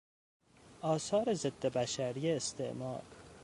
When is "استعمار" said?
2.31-3.01